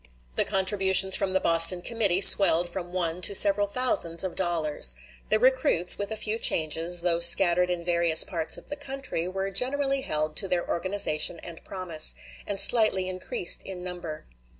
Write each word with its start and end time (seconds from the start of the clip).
The 0.35 0.45
contributions 0.45 1.15
from 1.15 1.33
the 1.33 1.39
Boston 1.39 1.83
committee 1.83 2.21
swelled 2.21 2.67
from 2.67 2.91
one 2.91 3.21
to 3.21 3.35
several 3.35 3.67
thousands 3.67 4.23
of 4.23 4.35
dollars. 4.35 4.95
The 5.29 5.37
recruits, 5.37 5.99
with 5.99 6.09
a 6.09 6.15
few 6.17 6.39
changes, 6.39 7.01
though 7.01 7.19
scattered 7.19 7.69
in 7.69 7.85
various 7.85 8.23
parts 8.23 8.57
of 8.57 8.69
the 8.69 8.75
country, 8.75 9.27
were 9.27 9.51
generally 9.51 10.01
held 10.01 10.35
to 10.37 10.47
their 10.47 10.67
organization 10.67 11.39
and 11.43 11.63
promise, 11.63 12.15
and 12.47 12.59
slightly 12.59 13.07
increased 13.07 13.61
in 13.61 13.83
number. 13.83 14.25